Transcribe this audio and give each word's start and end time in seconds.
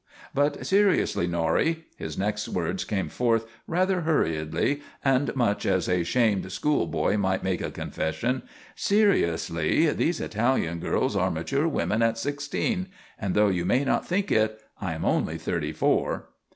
But 0.33 0.65
seriously, 0.65 1.27
Norrie," 1.27 1.85
his 1.95 2.17
next 2.17 2.49
words 2.49 2.85
came 2.85 3.07
forth 3.07 3.45
rather 3.67 4.01
hurriedly, 4.01 4.81
and 5.05 5.29
much 5.35 5.63
as 5.63 5.87
a 5.87 6.03
shamed 6.03 6.51
school 6.51 6.87
boy 6.87 7.17
might 7.17 7.43
make 7.43 7.61
a 7.61 7.69
confession, 7.69 8.41
"seriously 8.75 9.91
these 9.91 10.19
Italian 10.19 10.79
girls 10.79 11.15
are 11.15 11.29
mature 11.29 11.67
women 11.67 12.01
at 12.01 12.17
sixteen. 12.17 12.87
And 13.19 13.35
though 13.35 13.49
you 13.49 13.63
may 13.63 13.85
not 13.85 14.07
think 14.07 14.31
it, 14.31 14.59
I 14.81 14.93
am 14.93 15.05
only 15.05 15.37
thirty 15.37 15.71
four." 15.71 16.29